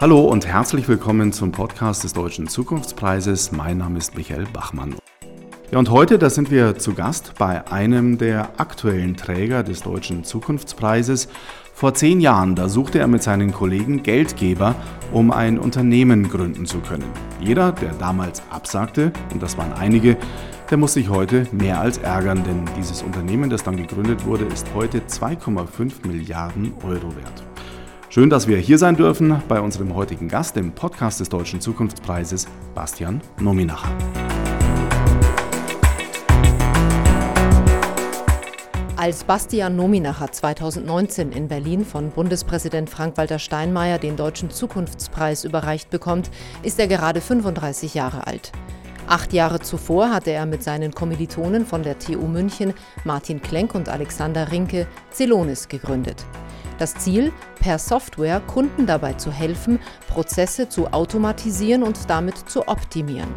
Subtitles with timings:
[0.00, 3.50] Hallo und herzlich willkommen zum Podcast des Deutschen Zukunftspreises.
[3.50, 4.94] Mein Name ist Michael Bachmann.
[5.72, 10.22] Ja, und heute, da sind wir zu Gast bei einem der aktuellen Träger des Deutschen
[10.22, 11.26] Zukunftspreises.
[11.74, 14.76] Vor zehn Jahren, da suchte er mit seinen Kollegen Geldgeber,
[15.12, 17.10] um ein Unternehmen gründen zu können.
[17.40, 20.16] Jeder, der damals absagte, und das waren einige,
[20.70, 24.68] der muss sich heute mehr als ärgern, denn dieses Unternehmen, das dann gegründet wurde, ist
[24.74, 27.42] heute 2,5 Milliarden Euro wert.
[28.10, 32.48] Schön, dass wir hier sein dürfen bei unserem heutigen Gast im Podcast des Deutschen Zukunftspreises,
[32.74, 33.90] Bastian Nominacher.
[38.96, 46.30] Als Bastian Nominacher 2019 in Berlin von Bundespräsident Frank-Walter Steinmeier den Deutschen Zukunftspreis überreicht bekommt,
[46.62, 48.52] ist er gerade 35 Jahre alt.
[49.06, 52.72] Acht Jahre zuvor hatte er mit seinen Kommilitonen von der TU München,
[53.04, 56.24] Martin Klenk und Alexander Rinke, Celonis gegründet.
[56.78, 63.32] Das Ziel, per Software Kunden dabei zu helfen, Prozesse zu automatisieren und damit zu optimieren.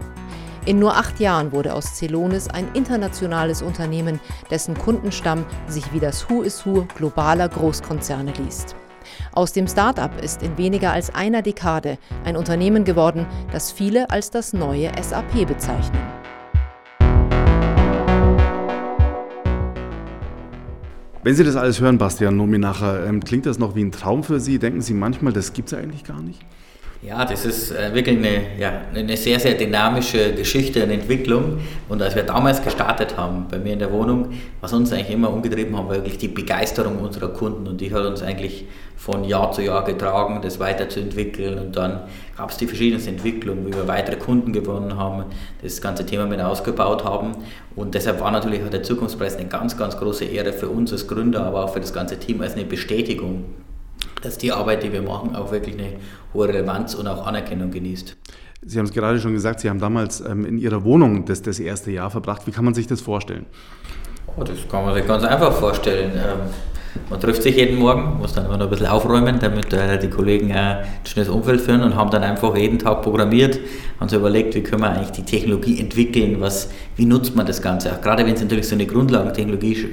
[0.65, 4.19] In nur acht Jahren wurde aus Celonis ein internationales Unternehmen,
[4.51, 8.75] dessen Kundenstamm sich wie das Who is Who globaler Großkonzerne liest.
[9.31, 14.29] Aus dem Start-up ist in weniger als einer Dekade ein Unternehmen geworden, das viele als
[14.29, 15.99] das neue SAP bezeichnen.
[21.23, 24.39] Wenn Sie das alles hören, Bastian Nominacher, ähm, klingt das noch wie ein Traum für
[24.39, 24.57] Sie?
[24.57, 26.41] Denken Sie manchmal, das gibt es eigentlich gar nicht?
[27.03, 31.57] Ja, das ist äh, wirklich eine, ja, eine sehr, sehr dynamische Geschichte und Entwicklung.
[31.89, 35.33] Und als wir damals gestartet haben, bei mir in der Wohnung, was uns eigentlich immer
[35.33, 37.67] umgetrieben hat, war wirklich die Begeisterung unserer Kunden.
[37.67, 38.65] Und die hat uns eigentlich
[38.97, 41.57] von Jahr zu Jahr getragen, das weiterzuentwickeln.
[41.57, 42.01] Und dann
[42.37, 45.23] gab es die verschiedensten Entwicklungen, wie wir weitere Kunden gewonnen haben,
[45.63, 47.31] das ganze Thema mit ausgebaut haben.
[47.75, 51.07] Und deshalb war natürlich auch der Zukunftspreis eine ganz, ganz große Ehre für uns als
[51.07, 53.45] Gründer, aber auch für das ganze Team als eine Bestätigung
[54.21, 55.93] dass die Arbeit, die wir machen, auch wirklich eine
[56.33, 58.15] hohe Relevanz und auch Anerkennung genießt.
[58.63, 61.59] Sie haben es gerade schon gesagt, Sie haben damals ähm, in Ihrer Wohnung das, das
[61.59, 62.45] erste Jahr verbracht.
[62.45, 63.47] Wie kann man sich das vorstellen?
[64.37, 66.11] Oh, das kann man sich ganz einfach vorstellen.
[66.15, 66.39] Ähm,
[67.09, 70.09] man trifft sich jeden Morgen, muss dann immer noch ein bisschen aufräumen, damit äh, die
[70.09, 73.59] Kollegen ein schönes Umfeld führen und haben dann einfach jeden Tag programmiert,
[73.99, 77.61] haben sich überlegt, wie können wir eigentlich die Technologie entwickeln, was, wie nutzt man das
[77.61, 77.93] Ganze.
[77.93, 79.89] Auch gerade wenn es natürlich so eine Grundlagentechnologie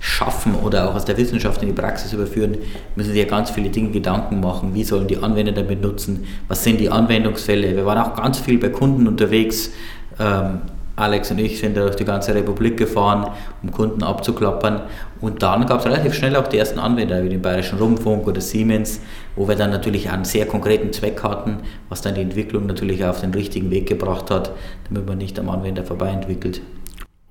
[0.00, 2.56] schaffen oder auch aus der Wissenschaft in die Praxis überführen,
[2.96, 4.74] müssen sich ja ganz viele Dinge Gedanken machen.
[4.74, 6.24] Wie sollen die Anwender damit nutzen?
[6.48, 7.76] Was sind die Anwendungsfälle?
[7.76, 9.70] Wir waren auch ganz viel bei Kunden unterwegs.
[10.18, 10.62] Ähm,
[10.96, 13.30] Alex und ich sind durch die ganze Republik gefahren,
[13.62, 14.82] um Kunden abzuklappern.
[15.20, 18.40] Und dann gab es relativ schnell auch die ersten Anwender, wie den Bayerischen Rundfunk oder
[18.40, 19.00] Siemens,
[19.36, 21.58] wo wir dann natürlich einen sehr konkreten Zweck hatten,
[21.88, 24.52] was dann die Entwicklung natürlich auf den richtigen Weg gebracht hat,
[24.88, 26.60] damit man nicht am Anwender vorbei entwickelt.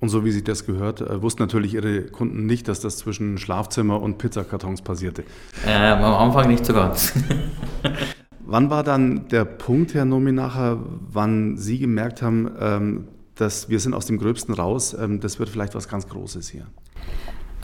[0.00, 3.36] Und so wie sich das gehört, äh, wussten natürlich Ihre Kunden nicht, dass das zwischen
[3.36, 5.24] Schlafzimmer und Pizzakartons passierte.
[5.66, 7.12] Ähm, am Anfang nicht so ganz.
[8.46, 10.78] wann war dann der Punkt, Herr Nominacher,
[11.12, 15.50] wann Sie gemerkt haben, ähm, dass wir sind aus dem Gröbsten raus, ähm, das wird
[15.50, 16.66] vielleicht was ganz Großes hier?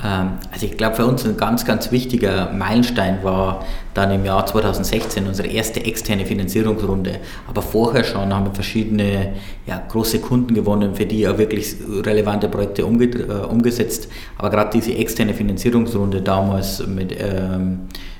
[0.05, 3.65] Ähm, also ich glaube, für uns ein ganz, ganz wichtiger Meilenstein war
[3.95, 7.21] dann im Jahr 2016 unsere erste externe Finanzierungsrunde.
[7.49, 9.34] Aber vorher schon haben wir verschiedene
[9.67, 14.09] ja, große Kunden gewonnen, für die auch wirklich relevante Projekte umge äh, umgesetzt.
[14.37, 18.16] Aber gerade diese externe Finanzierungsrunde damals mit ähm, äh,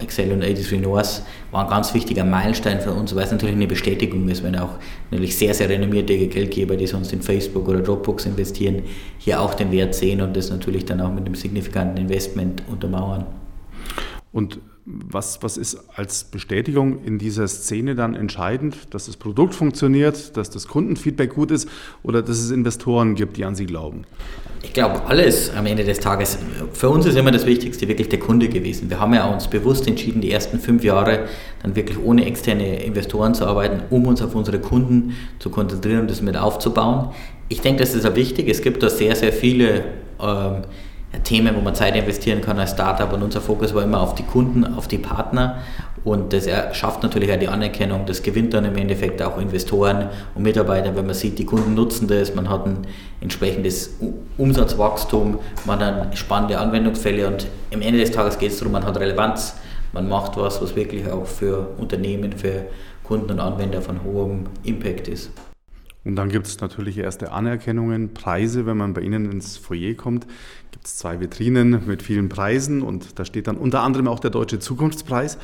[0.00, 3.66] Excel und 83 North war ein ganz wichtiger Meilenstein für uns, weil es natürlich eine
[3.66, 4.74] Bestätigung ist, wenn auch
[5.10, 8.82] natürlich sehr, sehr renommierte Geldgeber, die sonst in Facebook oder Dropbox investieren,
[9.18, 13.26] hier auch den Wert sehen und das natürlich dann auch mit einem signifikanten Investment untermauern.
[14.32, 20.36] Und was, was ist als Bestätigung in dieser Szene dann entscheidend, dass das Produkt funktioniert,
[20.36, 21.68] dass das Kundenfeedback gut ist
[22.02, 24.04] oder dass es Investoren gibt, die an Sie glauben?
[24.62, 26.38] Ich glaube, alles am Ende des Tages.
[26.72, 28.90] Für uns ist immer das Wichtigste wirklich der Kunde gewesen.
[28.90, 31.26] Wir haben ja uns bewusst entschieden, die ersten fünf Jahre
[31.62, 36.10] dann wirklich ohne externe Investoren zu arbeiten, um uns auf unsere Kunden zu konzentrieren und
[36.10, 37.12] das mit aufzubauen.
[37.48, 38.48] Ich denke, das ist ja wichtig.
[38.48, 39.84] Es gibt da sehr, sehr viele
[40.20, 40.62] ähm,
[41.24, 44.22] Themen, wo man Zeit investieren kann als Startup und unser Fokus war immer auf die
[44.22, 45.58] Kunden, auf die Partner
[46.04, 50.42] und das schafft natürlich auch die Anerkennung, das gewinnt dann im Endeffekt auch Investoren und
[50.42, 52.86] Mitarbeiter, wenn man sieht, die Kunden nutzen das, man hat ein
[53.20, 53.96] entsprechendes
[54.38, 58.98] Umsatzwachstum, man hat spannende Anwendungsfälle und am Ende des Tages geht es darum, man hat
[58.98, 59.56] Relevanz,
[59.92, 62.66] man macht was, was wirklich auch für Unternehmen, für
[63.02, 65.30] Kunden und Anwender von hohem Impact ist.
[66.04, 70.26] Und dann gibt es natürlich erste Anerkennungen, Preise, wenn man bei Ihnen ins Foyer kommt.
[70.70, 74.30] Gibt es zwei Vitrinen mit vielen Preisen und da steht dann unter anderem auch der
[74.30, 75.36] Deutsche Zukunftspreis,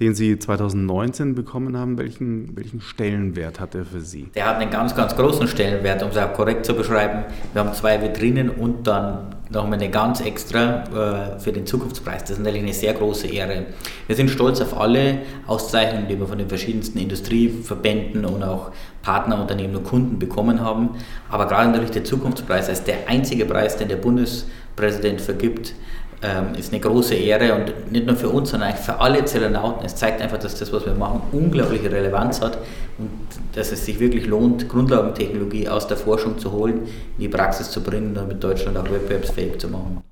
[0.00, 1.98] den Sie 2019 bekommen haben.
[1.98, 4.28] Welchen, welchen Stellenwert hat er für Sie?
[4.34, 7.24] Der hat einen ganz, ganz großen Stellenwert, um es auch korrekt zu beschreiben.
[7.52, 12.22] Wir haben zwei Vitrinen und dann nochmal eine ganz extra äh, für den Zukunftspreis.
[12.22, 13.66] Das ist natürlich eine sehr große Ehre.
[14.06, 18.72] Wir sind stolz auf alle Auszeichnungen, die wir von den verschiedensten Industrieverbänden und auch
[19.02, 20.90] Partnerunternehmen und Kunden bekommen haben.
[21.30, 25.74] Aber gerade natürlich der Zukunftspreis als der einzige Preis, den der Bundespräsident vergibt,
[26.22, 29.84] ähm, ist eine große Ehre und nicht nur für uns, sondern eigentlich für alle Zellernauten.
[29.84, 32.58] Es zeigt einfach, dass das, was wir machen, unglaubliche Relevanz hat
[32.98, 33.10] und
[33.54, 36.82] dass es sich wirklich lohnt, Grundlagentechnologie aus der Forschung zu holen,
[37.18, 40.02] in die Praxis zu bringen und damit Deutschland auch wettbewerbsfähig zu machen.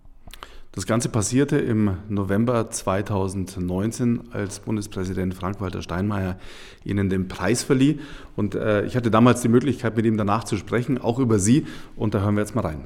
[0.72, 6.36] Das Ganze passierte im November 2019, als Bundespräsident Frank-Walter Steinmeier
[6.84, 8.00] Ihnen den Preis verlieh.
[8.34, 11.64] Und äh, ich hatte damals die Möglichkeit, mit ihm danach zu sprechen, auch über Sie.
[11.94, 12.80] Und da hören wir jetzt mal rein.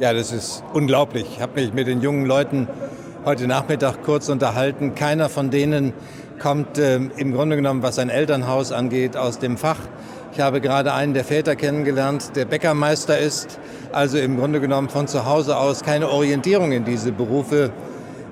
[0.00, 1.26] Ja, das ist unglaublich.
[1.34, 2.68] Ich habe mich mit den jungen Leuten
[3.24, 4.94] heute Nachmittag kurz unterhalten.
[4.94, 5.92] Keiner von denen
[6.38, 9.80] kommt äh, im Grunde genommen, was sein Elternhaus angeht, aus dem Fach.
[10.32, 13.58] Ich habe gerade einen der Väter kennengelernt, der Bäckermeister ist,
[13.90, 17.72] also im Grunde genommen von zu Hause aus keine Orientierung in diese Berufe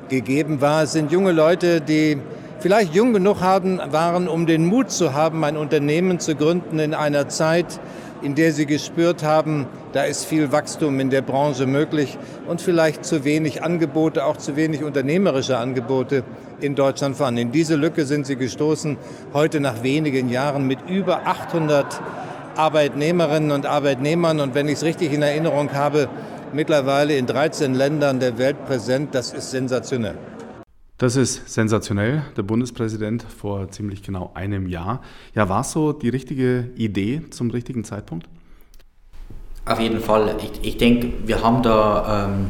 [0.08, 0.84] gegeben war.
[0.84, 2.18] Es sind junge Leute, die
[2.66, 6.94] vielleicht jung genug haben, waren, um den Mut zu haben, ein Unternehmen zu gründen in
[6.94, 7.78] einer Zeit,
[8.22, 12.18] in der sie gespürt haben, da ist viel Wachstum in der Branche möglich
[12.48, 16.24] und vielleicht zu wenig Angebote, auch zu wenig unternehmerische Angebote
[16.60, 17.42] in Deutschland vorhanden.
[17.42, 18.96] In diese Lücke sind sie gestoßen,
[19.32, 22.00] heute nach wenigen Jahren mit über 800
[22.56, 26.08] Arbeitnehmerinnen und Arbeitnehmern und wenn ich es richtig in Erinnerung habe,
[26.52, 29.14] mittlerweile in 13 Ländern der Welt präsent.
[29.14, 30.16] Das ist sensationell.
[30.98, 32.22] Das ist sensationell.
[32.38, 35.02] Der Bundespräsident vor ziemlich genau einem Jahr.
[35.34, 38.26] Ja, war es so die richtige Idee zum richtigen Zeitpunkt?
[39.66, 40.36] Auf jeden Fall.
[40.42, 42.46] Ich, ich denke, wir haben da ähm,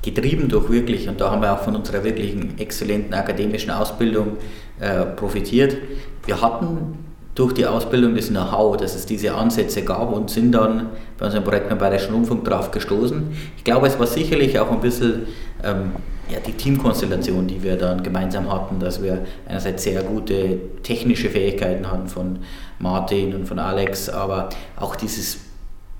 [0.00, 4.38] getrieben durch wirklich, und da haben wir auch von unserer wirklichen exzellenten akademischen Ausbildung
[4.78, 5.76] äh, profitiert.
[6.24, 6.96] Wir hatten
[7.34, 11.44] durch die Ausbildung das Know-how, dass es diese Ansätze gab und sind dann bei unserem
[11.44, 13.22] Projekt beim Bayerischen Rundfunk drauf gestoßen.
[13.58, 15.26] Ich glaube, es war sicherlich auch ein bisschen
[15.62, 15.92] ähm,
[16.30, 21.90] ja, die Teamkonstellation, die wir dann gemeinsam hatten, dass wir einerseits sehr gute technische Fähigkeiten
[21.90, 22.38] hatten von
[22.78, 25.40] Martin und von Alex, aber auch dieses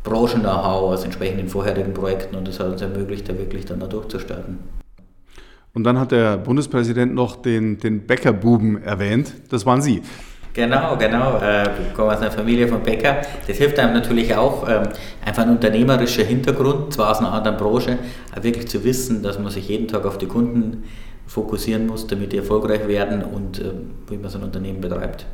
[0.02, 4.58] Branchen-Know-how aus entsprechenden vorherigen Projekten und das hat uns ermöglicht, da wirklich dann da durchzustarten.
[5.72, 9.34] Und dann hat der Bundespräsident noch den, den Bäckerbuben erwähnt.
[9.50, 10.02] Das waren Sie.
[10.52, 11.38] Genau, genau.
[11.38, 13.22] Äh, ich komme aus einer Familie von Bäcker.
[13.46, 14.82] Das hilft einem natürlich auch, ähm,
[15.24, 17.98] einfach ein unternehmerischer Hintergrund, zwar aus einer anderen Branche,
[18.32, 20.84] aber wirklich zu wissen, dass man sich jeden Tag auf die Kunden
[21.26, 25.26] fokussieren muss, damit die erfolgreich werden und ähm, wie man so ein Unternehmen betreibt.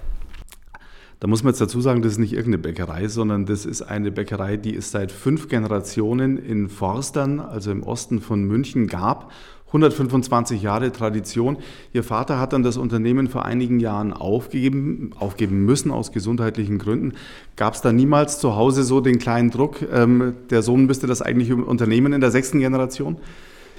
[1.21, 4.11] Da muss man jetzt dazu sagen, das ist nicht irgendeine Bäckerei, sondern das ist eine
[4.11, 9.33] Bäckerei, die es seit fünf Generationen in Forstern, also im Osten von München, gab
[9.69, 11.59] 125 Jahre Tradition.
[11.93, 17.15] Ihr Vater hat dann das Unternehmen vor einigen Jahren aufgegeben, aufgeben müssen aus gesundheitlichen Gründen.
[17.57, 21.21] Gab es da niemals zu Hause so den kleinen Druck, ähm, der Sohn müsste das
[21.21, 23.17] eigentlich unternehmen in der sechsten Generation?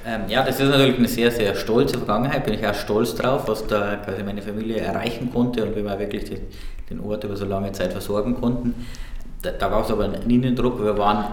[0.06, 2.46] Ähm, ja, das ist natürlich eine sehr, sehr stolze Vergangenheit.
[2.46, 6.00] Bin ich auch stolz drauf, was da quasi meine Familie erreichen konnte und wie wir
[6.00, 6.38] wirklich die,
[6.90, 8.74] den Ort über so lange Zeit versorgen konnten.
[9.42, 10.82] Da, da gab es aber nie den Druck.
[10.82, 11.26] Wir waren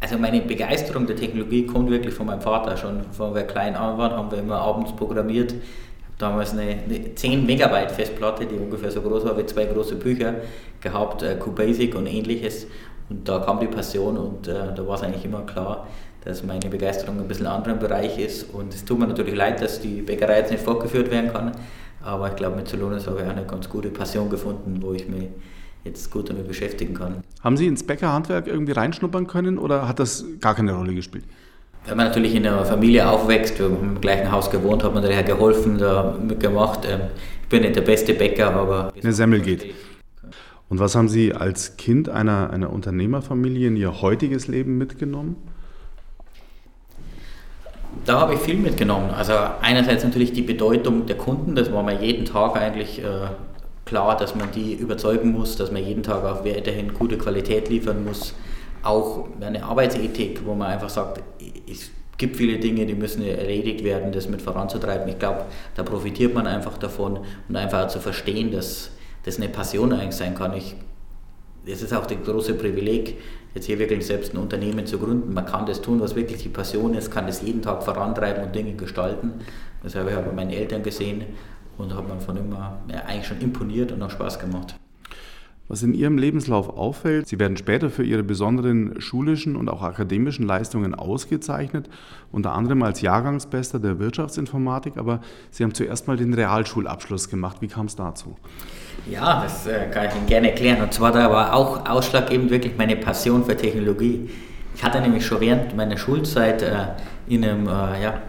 [0.00, 2.76] also meine Begeisterung der Technologie kommt wirklich von meinem Vater.
[2.76, 5.52] Schon von wir klein an waren, haben wir immer abends programmiert.
[5.52, 5.58] Ich
[6.06, 9.96] habe damals eine, eine 10 Megabyte Festplatte, die ungefähr so groß war wie zwei große
[9.96, 10.34] Bücher
[10.80, 12.66] gehabt, äh, QBasic und ähnliches.
[13.10, 15.86] Und da kam die Passion und äh, da war es eigentlich immer klar,
[16.24, 18.54] dass meine Begeisterung ein bisschen in einem anderen Bereich ist.
[18.54, 21.52] Und es tut mir natürlich leid, dass die Bäckerei jetzt nicht fortgeführt werden kann.
[22.04, 25.08] Aber ich glaube, mit Solonis habe ich auch eine ganz gute Passion gefunden, wo ich
[25.08, 25.28] mich
[25.84, 27.22] jetzt gut damit beschäftigen kann.
[27.42, 31.24] Haben Sie ins Bäckerhandwerk irgendwie reinschnuppern können oder hat das gar keine Rolle gespielt?
[31.86, 35.02] Wenn man natürlich in einer Familie aufwächst, wir haben im gleichen Haus gewohnt, hat man
[35.02, 36.84] daher geholfen, da mitgemacht.
[36.84, 37.00] Ähm,
[37.42, 38.92] ich bin nicht der beste Bäcker, aber...
[39.02, 39.74] Eine Semmel geht.
[40.68, 45.36] Und was haben Sie als Kind einer, einer Unternehmerfamilie in Ihr heutiges Leben mitgenommen?
[48.04, 49.10] Da habe ich viel mitgenommen.
[49.10, 49.32] Also
[49.62, 53.28] einerseits natürlich die Bedeutung der Kunden, das war mir jeden Tag eigentlich äh,
[53.88, 58.04] klar, dass man die überzeugen muss, dass man jeden Tag auch weiterhin gute Qualität liefern
[58.04, 58.34] muss.
[58.82, 61.22] Auch eine Arbeitsethik, wo man einfach sagt,
[61.70, 65.08] es gibt viele Dinge, die müssen erledigt werden, das mit voranzutreiben.
[65.08, 68.90] Ich glaube, da profitiert man einfach davon und einfach zu verstehen, dass
[69.24, 70.52] das eine Passion eigentlich sein kann.
[70.52, 70.76] Ich,
[71.64, 73.16] es ist auch das große Privileg,
[73.54, 75.32] jetzt hier wirklich selbst ein Unternehmen zu gründen.
[75.32, 78.54] Man kann das tun, was wirklich die Passion ist, kann das jeden Tag vorantreiben und
[78.54, 79.32] Dinge gestalten.
[79.82, 81.24] Das habe ich auch bei meinen Eltern gesehen
[81.78, 84.74] und hat man von immer ja, eigentlich schon imponiert und auch Spaß gemacht.
[85.70, 90.46] Was in Ihrem Lebenslauf auffällt, Sie werden später für Ihre besonderen schulischen und auch akademischen
[90.46, 91.90] Leistungen ausgezeichnet,
[92.32, 95.20] unter anderem als Jahrgangsbester der Wirtschaftsinformatik, aber
[95.50, 97.58] Sie haben zuerst mal den Realschulabschluss gemacht.
[97.60, 98.36] Wie kam es dazu?
[99.10, 100.80] Ja, das äh, kann ich Ihnen gerne erklären.
[100.80, 104.30] Und zwar da war auch ausschlaggebend wirklich meine Passion für Technologie
[104.74, 106.86] Ich hatte nämlich schon während meiner Schulzeit äh,
[107.26, 108.22] in einem äh, ja,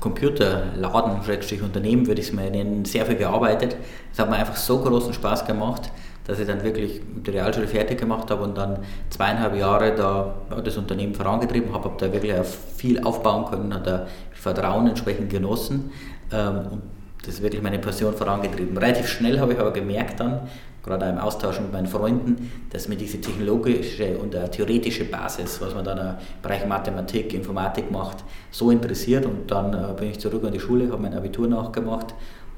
[0.00, 3.76] Computerladen, Schrägstrich Unternehmen, würde ich es mal nennen, sehr viel gearbeitet.
[4.12, 5.90] Es hat mir einfach so großen Spaß gemacht,
[6.26, 10.76] dass ich dann wirklich die Realschule fertig gemacht habe und dann zweieinhalb Jahre da das
[10.76, 12.34] Unternehmen vorangetrieben habe, habe da wirklich
[12.76, 15.90] viel aufbauen können, habe da Vertrauen entsprechend genossen
[16.32, 16.82] ähm,
[17.24, 18.76] das ist wirklich meine Passion vorangetrieben.
[18.76, 20.48] Relativ schnell habe ich aber gemerkt dann,
[20.82, 25.84] gerade im Austausch mit meinen Freunden, dass mir diese technologische und theoretische Basis, was man
[25.84, 30.52] dann im Bereich Mathematik, Informatik macht, so interessiert und dann äh, bin ich zurück an
[30.52, 32.14] die Schule, habe mein Abitur nachgemacht,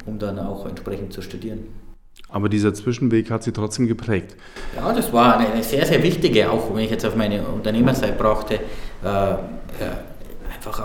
[0.07, 1.69] um dann auch entsprechend zu studieren.
[2.29, 4.37] Aber dieser Zwischenweg hat Sie trotzdem geprägt.
[4.77, 8.55] Ja, das war eine sehr, sehr wichtige, auch wenn ich jetzt auf meine Unternehmerzeit brachte,
[8.55, 9.37] äh, äh,
[10.55, 10.79] einfach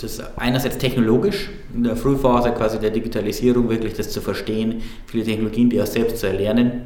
[0.00, 5.24] das ist einerseits technologisch, in der Frühphase quasi der Digitalisierung wirklich das zu verstehen, viele
[5.24, 6.82] Technologien, die auch selbst zu erlernen,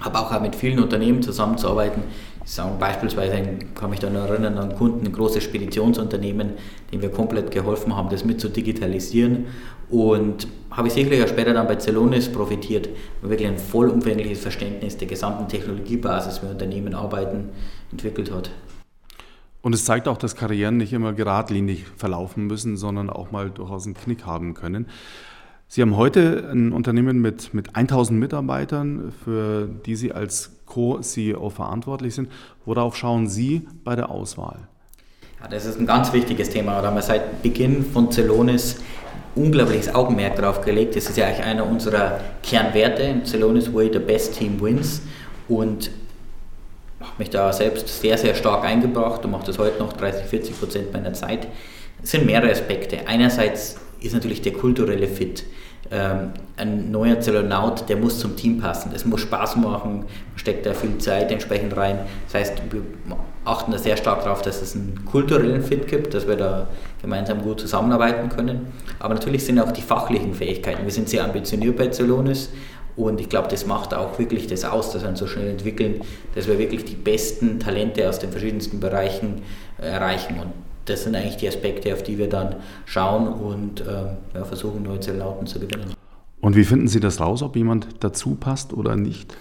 [0.00, 2.02] aber auch mit vielen Unternehmen zusammenzuarbeiten.
[2.44, 3.40] Ich sage beispielsweise,
[3.74, 6.54] kann mich dann erinnern an Kunden, ein großes Speditionsunternehmen,
[6.92, 9.46] dem wir komplett geholfen haben, das mit zu digitalisieren.
[9.88, 12.88] Und habe ich sicherlich auch später dann bei Celonis profitiert,
[13.20, 17.50] weil wirklich ein vollumfängliches Verständnis der gesamten Technologiebasis, wie Unternehmen arbeiten,
[17.92, 18.50] entwickelt hat.
[19.62, 23.86] Und es zeigt auch, dass Karrieren nicht immer geradlinig verlaufen müssen, sondern auch mal durchaus
[23.86, 24.86] einen Knick haben können.
[25.68, 32.14] Sie haben heute ein Unternehmen mit, mit 1000 Mitarbeitern, für die Sie als Co-CEO verantwortlich
[32.14, 32.30] sind.
[32.66, 34.68] Worauf schauen Sie bei der Auswahl?
[35.40, 36.82] Ja, das ist ein ganz wichtiges Thema.
[36.82, 38.80] Da haben wir seit Beginn von Celonis
[39.34, 40.94] unglaubliches Augenmerk drauf gelegt.
[40.94, 43.22] Das ist ja eigentlich einer unserer Kernwerte.
[43.24, 45.02] Celonis Way, the best team wins.
[45.48, 45.90] Und
[47.18, 50.92] mich da selbst sehr, sehr stark eingebracht und mache das heute noch 30, 40 Prozent
[50.92, 51.48] meiner Zeit.
[52.02, 53.06] Es sind mehrere Aspekte.
[53.06, 55.44] Einerseits ist natürlich der kulturelle Fit.
[55.90, 58.92] Ähm, ein neuer Zellonaut, der muss zum Team passen.
[58.94, 61.98] Es muss Spaß machen, man steckt da viel Zeit entsprechend rein.
[62.26, 62.82] Das heißt, wir
[63.44, 66.68] achten da sehr stark darauf, dass es einen kulturellen Fit gibt, dass wir da
[67.02, 68.68] gemeinsam gut zusammenarbeiten können.
[69.00, 70.84] Aber natürlich sind auch die fachlichen Fähigkeiten.
[70.84, 72.50] Wir sind sehr ambitioniert bei Zellonis
[72.96, 76.02] und ich glaube, das macht auch wirklich das aus, dass wir uns so schnell entwickeln,
[76.34, 79.42] dass wir wirklich die besten Talente aus den verschiedensten Bereichen
[79.80, 80.38] äh, erreichen.
[80.38, 80.52] Und
[80.84, 83.84] das sind eigentlich die Aspekte, auf die wir dann schauen und äh,
[84.34, 85.94] ja, versuchen, neue Zelllauten zu gewinnen.
[86.40, 89.36] Und wie finden Sie das raus, ob jemand dazu passt oder nicht?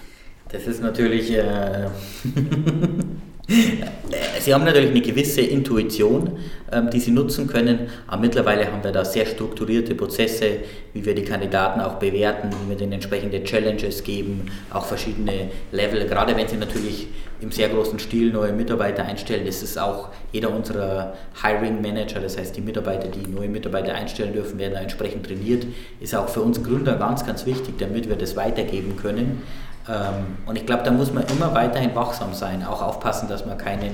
[0.50, 1.34] Das ist natürlich.
[1.34, 1.88] Äh,
[3.48, 6.38] Sie haben natürlich eine gewisse Intuition,
[6.72, 10.60] ähm, die Sie nutzen können, aber mittlerweile haben wir da sehr strukturierte Prozesse,
[10.94, 16.06] wie wir die Kandidaten auch bewerten, wie wir denen entsprechende Challenges geben, auch verschiedene Level.
[16.08, 17.08] Gerade wenn Sie natürlich
[17.42, 22.38] im sehr großen Stil neue Mitarbeiter einstellen, ist es auch jeder unserer Hiring Manager, das
[22.38, 25.66] heißt die Mitarbeiter, die neue Mitarbeiter einstellen dürfen, werden da entsprechend trainiert.
[26.00, 29.42] Ist auch für uns Gründer ganz, ganz wichtig, damit wir das weitergeben können.
[29.90, 33.58] Ähm, und ich glaube, da muss man immer weiterhin wachsam sein, auch aufpassen, dass man
[33.58, 33.92] keinen,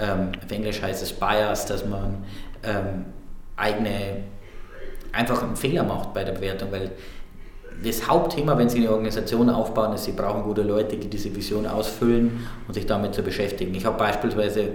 [0.00, 2.24] ähm, auf Englisch heißt es Bias, dass man
[2.62, 3.06] ähm,
[3.56, 4.24] eigene,
[5.12, 6.90] einfach einen Fehler macht bei der Bewertung, weil
[7.82, 11.66] das Hauptthema, wenn Sie eine Organisation aufbauen, ist, Sie brauchen gute Leute, die diese Vision
[11.66, 13.74] ausfüllen und sich damit zu beschäftigen.
[13.74, 14.68] Ich habe beispielsweise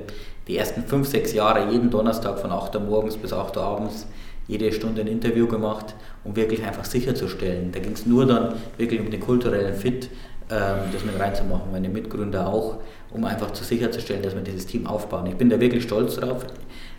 [0.47, 4.07] die ersten fünf, sechs Jahre jeden Donnerstag von 8 Uhr morgens bis 8 Uhr abends
[4.47, 7.71] jede Stunde ein Interview gemacht, um wirklich einfach sicherzustellen.
[7.71, 10.09] Da ging es nur dann wirklich um den kulturellen Fit,
[10.49, 12.77] das mit reinzumachen, meine Mitgründer auch,
[13.11, 15.27] um einfach zu sicherzustellen, dass wir dieses Team aufbauen.
[15.27, 16.45] Ich bin da wirklich stolz drauf,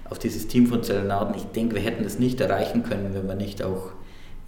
[0.09, 1.35] auf dieses Team von Zellenauten.
[1.35, 3.90] Ich denke, wir hätten das nicht erreichen können, wenn wir nicht auch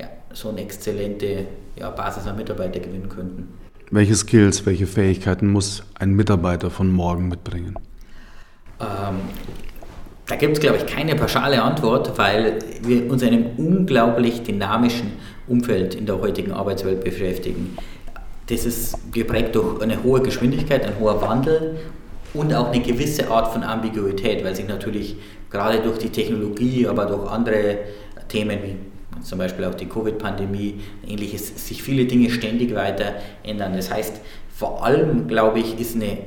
[0.00, 3.48] ja, so eine exzellente ja, Basis an Mitarbeiter gewinnen könnten.
[3.90, 7.74] Welche Skills, welche Fähigkeiten muss ein Mitarbeiter von morgen mitbringen?
[8.80, 9.16] Ähm,
[10.26, 15.12] da gibt es, glaube ich, keine pauschale Antwort, weil wir uns in einem unglaublich dynamischen
[15.46, 17.76] Umfeld in der heutigen Arbeitswelt beschäftigen
[18.52, 21.78] das ist geprägt durch eine hohe Geschwindigkeit, ein hoher Wandel
[22.34, 25.16] und auch eine gewisse Art von Ambiguität, weil sich natürlich
[25.50, 27.78] gerade durch die Technologie, aber durch andere
[28.28, 28.76] Themen wie
[29.22, 33.74] zum Beispiel auch die Covid-Pandemie, ähnliches, sich viele Dinge ständig weiter ändern.
[33.74, 34.20] Das heißt,
[34.54, 36.18] vor allem, glaube ich, ist eine,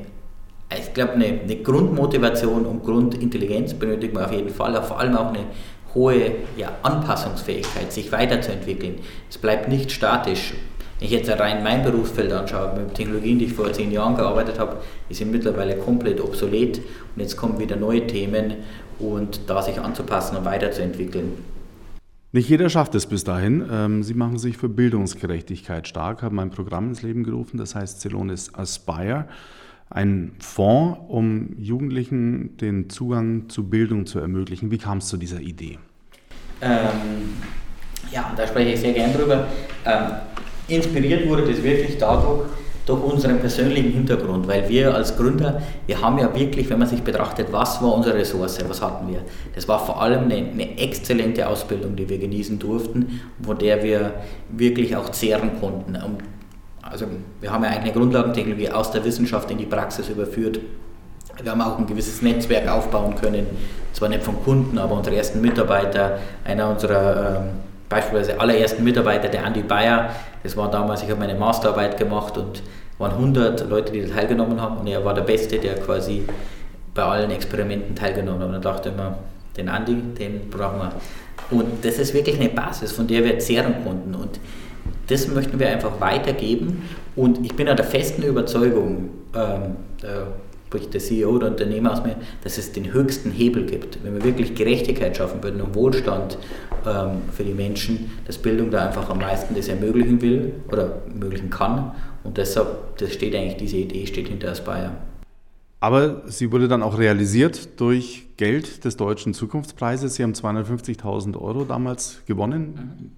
[0.72, 5.30] ich glaube, eine, eine Grundmotivation und Grundintelligenz benötigt man auf jeden Fall, vor allem auch
[5.30, 5.46] eine
[5.94, 8.96] hohe ja, Anpassungsfähigkeit, sich weiterzuentwickeln.
[9.30, 10.54] Es bleibt nicht statisch.
[11.00, 14.58] Wenn ich jetzt rein mein Berufsfeld anschaue, mit Technologien, die ich vor zehn Jahren gearbeitet
[14.58, 14.78] habe,
[15.10, 18.56] die sind mittlerweile komplett obsolet und jetzt kommen wieder neue Themen
[18.98, 21.34] und da sich anzupassen und weiterzuentwickeln.
[22.32, 23.66] Nicht jeder schafft es bis dahin.
[23.70, 28.00] Ähm, Sie machen sich für Bildungsgerechtigkeit stark, haben ein Programm ins Leben gerufen, das heißt
[28.02, 29.26] Celonis Aspire.
[29.90, 34.72] Ein Fonds, um Jugendlichen den Zugang zu Bildung zu ermöglichen.
[34.72, 35.78] Wie kam es zu dieser Idee?
[36.62, 37.36] Ähm,
[38.12, 39.48] ja, da spreche ich sehr gern drüber.
[39.86, 40.02] Ähm,
[40.68, 42.48] inspiriert wurde das wirklich dadurch,
[42.86, 47.02] durch unseren persönlichen Hintergrund, weil wir als Gründer, wir haben ja wirklich, wenn man sich
[47.02, 49.22] betrachtet, was war unsere Ressource, was hatten wir?
[49.56, 54.14] Das war vor allem eine, eine exzellente Ausbildung, die wir genießen durften, von der wir
[54.50, 55.98] wirklich auch zehren konnten.
[56.84, 57.08] Also
[57.42, 60.60] wir haben ja eigentlich eine Grundlagentechnologie aus der Wissenschaft in die Praxis überführt.
[61.42, 63.48] Wir haben auch ein gewisses Netzwerk aufbauen können,
[63.94, 67.65] zwar nicht von Kunden, aber unsere ersten Mitarbeiter, einer unserer ähm,
[67.96, 70.10] beispielsweise allerersten Mitarbeiter, der Andi Bayer,
[70.44, 72.62] das war damals, ich habe meine Masterarbeit gemacht und
[72.98, 76.26] waren 100 Leute, die da teilgenommen haben und er war der Beste, der quasi
[76.94, 78.48] bei allen Experimenten teilgenommen hat.
[78.48, 79.18] Und dann dachte immer,
[79.56, 80.92] den Andi, den brauchen wir.
[81.52, 84.14] Und das ist wirklich eine Basis, von der wir zehren konnten.
[84.14, 84.42] Und
[85.08, 86.90] das möchten wir einfach weitergeben.
[87.16, 89.78] Und ich bin ja der festen Überzeugung, ähm,
[90.68, 94.04] spricht der CEO oder Unternehmer aus mir, dass es den höchsten Hebel gibt.
[94.04, 96.38] Wenn wir wirklich Gerechtigkeit schaffen würden und Wohlstand
[96.86, 101.50] ähm, für die Menschen, dass Bildung da einfach am meisten das ermöglichen will oder ermöglichen
[101.50, 101.92] kann.
[102.24, 104.92] Und deshalb, das steht eigentlich, diese Idee steht hinter Aspire.
[105.80, 110.16] Aber sie wurde dann auch realisiert durch Geld des Deutschen Zukunftspreises.
[110.16, 113.14] Sie haben 250.000 Euro damals gewonnen,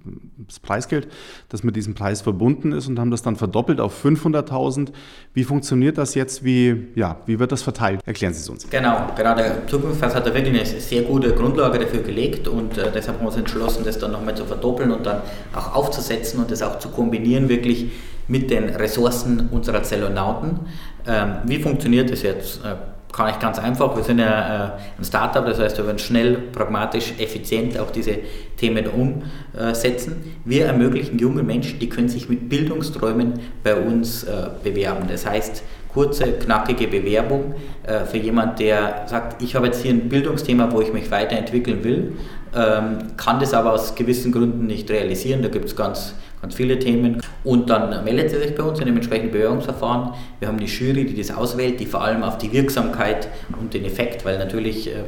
[0.48, 1.08] das Preisgeld,
[1.50, 4.90] das mit diesem Preis verbunden ist und haben das dann verdoppelt auf 500.000.
[5.34, 6.44] Wie funktioniert das jetzt?
[6.44, 8.02] Wie, ja, wie wird das verteilt?
[8.06, 8.70] Erklären Sie es uns.
[8.70, 9.36] Genau, genau.
[9.36, 13.24] Der Zukunftspreis hat da wirklich eine sehr gute Grundlage dafür gelegt und äh, deshalb haben
[13.24, 15.22] wir uns entschlossen, das dann nochmal zu verdoppeln und dann
[15.56, 17.92] auch aufzusetzen und das auch zu kombinieren, wirklich
[18.28, 20.60] mit den Ressourcen unserer Zellonauten.
[21.08, 22.64] Ähm, wie funktioniert das jetzt?
[22.66, 22.76] Äh,
[23.14, 23.96] kann ich ganz einfach.
[23.96, 28.20] Wir sind ja äh, ein Startup, das heißt, wir werden schnell, pragmatisch, effizient auch diese
[28.58, 30.38] Themen umsetzen.
[30.46, 35.08] Wir ermöglichen jungen Menschen, die können sich mit Bildungsträumen bei uns äh, bewerben.
[35.08, 40.10] Das heißt, kurze, knackige Bewerbung äh, für jemand, der sagt, ich habe jetzt hier ein
[40.10, 42.18] Bildungsthema, wo ich mich weiterentwickeln will,
[42.56, 45.42] ähm, kann das aber aus gewissen Gründen nicht realisieren.
[45.42, 47.22] Da gibt es ganz ganz viele Themen.
[47.44, 50.12] Und dann meldet sie sich bei uns in dem entsprechenden Bewerbungsverfahren.
[50.40, 53.28] Wir haben die Jury, die das auswählt, die vor allem auf die Wirksamkeit
[53.60, 55.06] und den Effekt, weil natürlich ähm,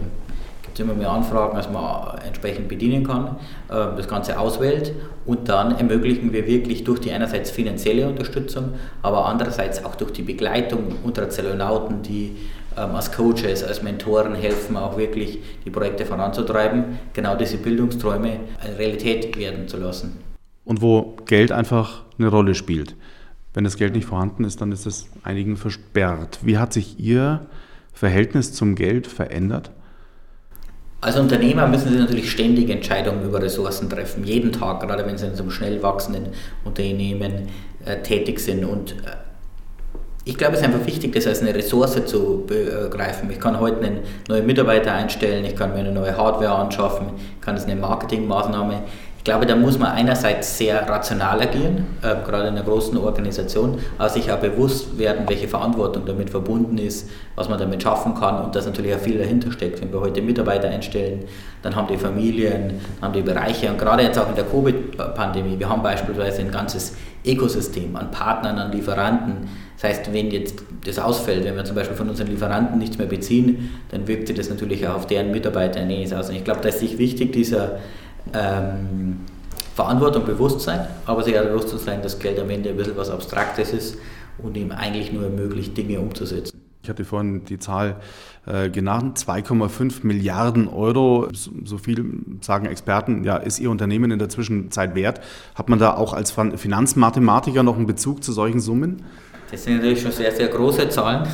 [0.63, 3.37] gibt es immer mehr Anfragen, als man entsprechend bedienen kann,
[3.69, 4.93] äh, das Ganze auswählt.
[5.25, 10.23] Und dann ermöglichen wir wirklich durch die einerseits finanzielle Unterstützung, aber andererseits auch durch die
[10.23, 12.37] Begleitung unserer Zellonauten, die
[12.75, 18.39] ähm, als Coaches, als Mentoren helfen, auch wirklich die Projekte voranzutreiben, genau diese Bildungsträume
[18.77, 20.28] Realität werden zu lassen
[20.69, 22.95] und wo Geld einfach eine Rolle spielt.
[23.55, 26.37] Wenn das Geld nicht vorhanden ist, dann ist es einigen versperrt.
[26.43, 27.47] Wie hat sich Ihr
[27.91, 29.71] Verhältnis zum Geld verändert?
[31.01, 35.25] Als Unternehmer müssen Sie natürlich ständig Entscheidungen über Ressourcen treffen, jeden Tag, gerade wenn Sie
[35.25, 36.27] in so einem schnell wachsenden
[36.63, 37.47] Unternehmen
[37.83, 38.63] äh, tätig sind.
[38.63, 39.15] Und äh,
[40.25, 43.31] ich glaube, es ist einfach wichtig, das als eine Ressource zu begreifen.
[43.31, 47.07] Ich kann heute einen neuen Mitarbeiter einstellen, ich kann mir eine neue Hardware anschaffen,
[47.39, 48.83] ich kann das eine Marketingmaßnahme
[49.29, 54.09] glaube, da muss man einerseits sehr rational agieren, äh, gerade in einer großen Organisation, aber
[54.09, 58.55] sich auch bewusst werden, welche Verantwortung damit verbunden ist, was man damit schaffen kann und
[58.55, 59.81] dass natürlich auch viel dahinter steckt.
[59.81, 61.25] Wenn wir heute Mitarbeiter einstellen,
[61.61, 65.59] dann haben die Familien, dann haben die Bereiche und gerade jetzt auch in der Covid-Pandemie,
[65.59, 69.47] wir haben beispielsweise ein ganzes Ökosystem an Partnern, an Lieferanten.
[69.79, 73.07] Das heißt, wenn jetzt das ausfällt, wenn wir zum Beispiel von unseren Lieferanten nichts mehr
[73.07, 75.81] beziehen, dann wirkt sich das natürlich auch auf deren Mitarbeiter
[76.17, 76.29] aus.
[76.29, 77.79] Und ich glaube, da ist sich wichtig, dieser
[78.33, 79.19] ähm,
[79.75, 82.97] Verantwortung bewusst sein, aber sich auch bewusst zu sein, dass Geld am Ende ein bisschen
[82.97, 83.97] was Abstraktes ist
[84.37, 86.59] und ihm eigentlich nur ermöglicht, Dinge umzusetzen.
[86.83, 87.97] Ich hatte vorhin die Zahl
[88.45, 91.27] äh, genannt, 2,5 Milliarden Euro.
[91.33, 92.03] So, so, viel
[92.41, 95.21] sagen Experten, ja, ist Ihr Unternehmen in der Zwischenzeit wert.
[95.55, 99.03] Hat man da auch als Finanzmathematiker noch einen Bezug zu solchen Summen?
[99.51, 101.27] Das sind natürlich schon sehr, sehr große Zahlen.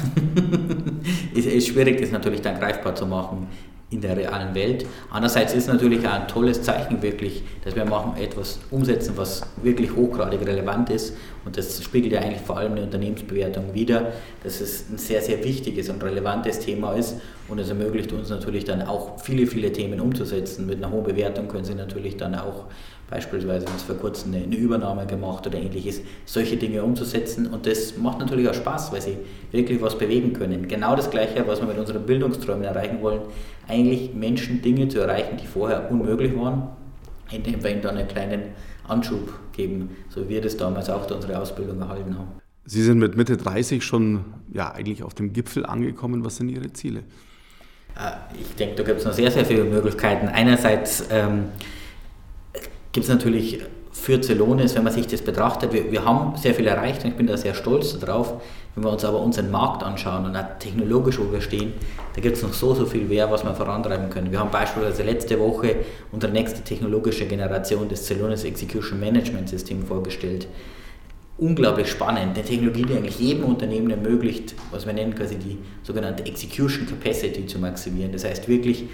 [1.36, 3.48] es ist schwierig, das natürlich dann greifbar zu machen
[3.95, 4.86] in der realen Welt.
[5.10, 9.41] Andererseits ist es natürlich auch ein tolles Zeichen wirklich, dass wir machen etwas umsetzen, was
[9.63, 14.62] wirklich hochgradig relevant ist und das spiegelt ja eigentlich vor allem eine Unternehmensbewertung wider, dass
[14.62, 18.81] es ein sehr, sehr wichtiges und relevantes Thema ist und es ermöglicht uns natürlich dann
[18.81, 20.65] auch viele, viele Themen umzusetzen.
[20.65, 22.65] Mit einer hohen Bewertung können Sie natürlich dann auch
[23.10, 28.17] beispielsweise uns vor kurzem eine Übernahme gemacht oder ähnliches, solche Dinge umzusetzen und das macht
[28.19, 29.17] natürlich auch Spaß, weil Sie
[29.51, 30.67] wirklich was bewegen können.
[30.67, 33.21] Genau das Gleiche, was wir mit unseren Bildungsträumen erreichen wollen,
[33.67, 36.69] eigentlich Menschen Dinge zu erreichen, die vorher unmöglich waren,
[37.31, 38.41] indem wir ihnen dann einen kleinen
[38.88, 42.32] Anschub geben, so wie wir das damals auch durch unsere Ausbildung erhalten haben.
[42.65, 46.26] Sie sind mit Mitte 30 schon ja, eigentlich auf dem Gipfel angekommen.
[46.26, 47.04] Was sind Ihre Ziele?
[47.96, 50.28] Äh, ich denke, da gibt es noch sehr, sehr viele Möglichkeiten.
[50.28, 51.46] Einerseits ähm,
[52.91, 53.62] gibt es natürlich
[53.95, 57.15] für Zelonis, wenn man sich das betrachtet, wir, wir haben sehr viel erreicht und ich
[57.15, 58.41] bin da sehr stolz darauf.
[58.75, 61.73] Wenn wir uns aber unseren Markt anschauen und auch technologisch, wo wir stehen,
[62.13, 64.31] da gibt es noch so, so viel mehr, was wir vorantreiben können.
[64.31, 65.77] Wir haben beispielsweise letzte Woche
[66.12, 70.47] unsere nächste technologische Generation des Celonis Execution Management System vorgestellt.
[71.38, 72.36] unglaublich spannend.
[72.36, 77.45] Eine Technologie, die eigentlich jedem Unternehmen ermöglicht, was wir nennen quasi die sogenannte Execution Capacity
[77.45, 78.12] zu maximieren.
[78.12, 78.86] Das heißt wirklich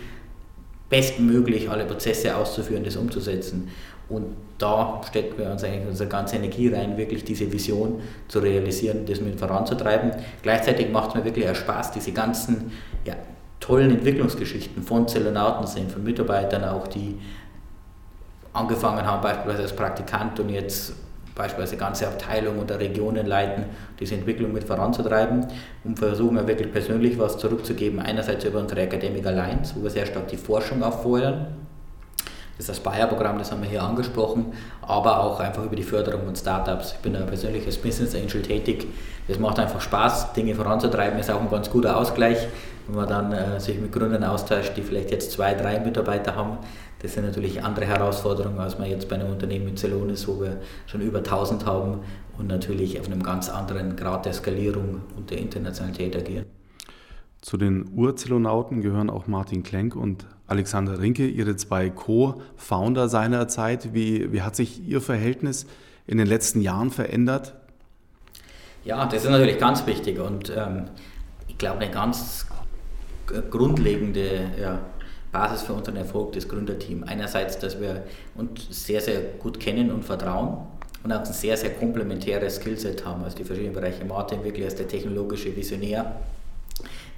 [0.89, 3.69] bestmöglich alle Prozesse auszuführen, das umzusetzen.
[4.11, 9.05] Und da stecken wir uns eigentlich unsere ganze Energie rein, wirklich diese Vision zu realisieren,
[9.05, 10.11] das mit voranzutreiben.
[10.43, 12.71] Gleichzeitig macht es mir wirklich auch Spaß, diese ganzen
[13.05, 13.15] ja,
[13.59, 17.17] tollen Entwicklungsgeschichten von Zellonauten sehen, von Mitarbeitern auch, die
[18.53, 20.93] angefangen haben, beispielsweise als Praktikant und jetzt
[21.35, 23.65] beispielsweise ganze Abteilungen oder Regionen leiten,
[23.99, 25.47] diese Entwicklung mit voranzutreiben
[25.83, 27.99] und versuchen wir wirklich persönlich was zurückzugeben.
[27.99, 31.47] Einerseits über unsere Academic Alliance, wo wir sehr stark die Forschung auffeuern.
[32.61, 36.25] Das ist das Bayer-Programm, das haben wir hier angesprochen, aber auch einfach über die Förderung
[36.25, 36.91] von Startups.
[36.91, 38.85] Ich bin ein persönliches Business Angel tätig.
[39.27, 42.37] Es macht einfach Spaß, Dinge voranzutreiben, ist auch ein ganz guter Ausgleich,
[42.85, 46.59] wenn man dann äh, sich mit Gründern austauscht, die vielleicht jetzt zwei, drei Mitarbeiter haben,
[47.01, 50.57] das sind natürlich andere Herausforderungen, als man jetzt bei einem Unternehmen mit Celonis, wo wir
[50.85, 52.01] schon über 1000 haben
[52.37, 56.45] und natürlich auf einem ganz anderen Grad der Skalierung und der Internationalität agieren.
[57.41, 63.93] Zu den Urzelonauten gehören auch Martin Klenk und Alexander Rinke, Ihre zwei Co-Founder seiner Zeit.
[63.93, 65.65] Wie, wie hat sich Ihr Verhältnis
[66.07, 67.55] in den letzten Jahren verändert?
[68.83, 70.85] Ja, das ist natürlich ganz wichtig und ähm,
[71.47, 72.47] ich glaube, eine ganz
[73.49, 74.79] grundlegende ja,
[75.31, 77.05] Basis für unseren Erfolg, das Gründerteam.
[77.05, 78.03] Einerseits, dass wir
[78.35, 80.67] uns sehr, sehr gut kennen und vertrauen
[81.03, 84.03] und auch ein sehr, sehr komplementäres Skillset haben, also die verschiedenen Bereiche.
[84.03, 86.17] Martin wirklich als der technologische Visionär,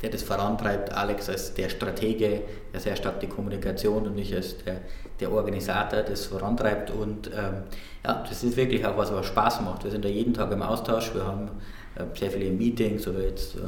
[0.03, 2.41] der das vorantreibt, Alex als der Stratege,
[2.73, 4.81] der sehr stark die Kommunikation und ich als der,
[5.21, 6.91] der Organisator das vorantreibt.
[6.91, 7.63] Und ähm,
[8.03, 9.85] ja, das ist wirklich auch was, was Spaß macht.
[9.85, 11.49] Wir sind da jeden Tag im Austausch, wir haben
[11.95, 13.59] äh, sehr viele Meetings oder jetzt äh,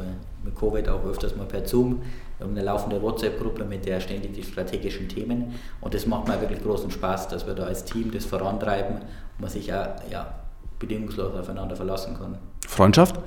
[0.44, 2.02] mit Covid auch öfters mal per Zoom.
[2.38, 5.54] Wir haben eine laufende WhatsApp-Gruppe, mit der ständig die strategischen Themen.
[5.80, 9.40] Und das macht mir wirklich großen Spaß, dass wir da als Team das vorantreiben und
[9.40, 10.36] man sich ja, ja
[10.80, 12.38] bedingungslos aufeinander verlassen kann.
[12.76, 13.20] Freundschaft?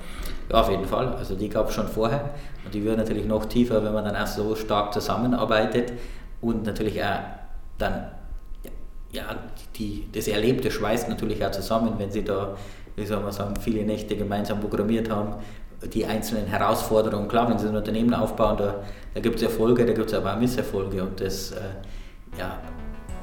[0.51, 1.15] Ja, auf jeden Fall.
[1.15, 2.31] Also die gab es schon vorher
[2.65, 5.93] und die wird natürlich noch tiefer, wenn man dann auch so stark zusammenarbeitet
[6.41, 7.19] und natürlich auch
[7.79, 8.09] dann
[9.11, 9.25] ja,
[9.77, 12.57] die, das Erlebte schweißt natürlich auch zusammen, wenn sie da,
[12.97, 15.35] wie soll man sagen, viele Nächte gemeinsam programmiert haben,
[15.95, 17.29] die einzelnen Herausforderungen.
[17.29, 18.75] Klar, wenn Sie ein Unternehmen aufbauen, da,
[19.15, 21.61] da gibt es Erfolge, da gibt es aber auch Misserfolge und das äh,
[22.39, 22.59] ja,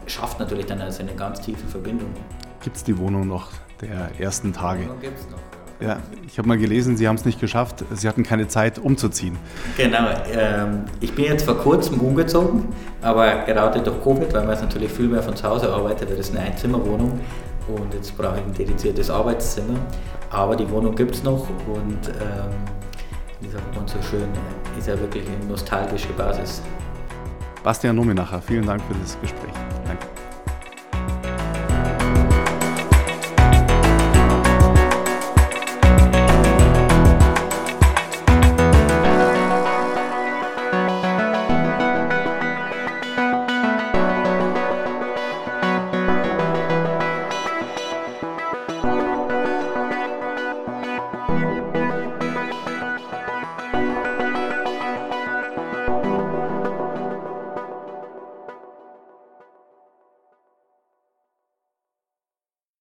[0.07, 2.09] schafft natürlich dann also eine ganz tiefe Verbindung.
[2.61, 4.83] Gibt es die Wohnung noch der ersten Tage?
[4.83, 5.54] Die Wohnung gibt es noch.
[5.79, 7.83] Ja, ich habe mal gelesen, Sie haben es nicht geschafft.
[7.91, 9.37] Sie hatten keine Zeit umzuziehen.
[9.75, 10.07] Genau.
[10.31, 12.65] Ähm, ich bin jetzt vor kurzem umgezogen,
[13.01, 16.19] aber gerade durch Covid, weil man jetzt natürlich viel mehr von zu Hause arbeitet, das
[16.19, 17.19] ist eine Einzimmerwohnung
[17.67, 19.77] und jetzt brauche ich ein dediziertes Arbeitszimmer.
[20.29, 22.53] Aber die Wohnung gibt es noch und ähm,
[23.41, 24.27] wie sagt man so schön,
[24.77, 26.61] ist ja wirklich eine nostalgische Basis.
[27.63, 29.64] Bastian Nominacher, vielen Dank für das Gespräch.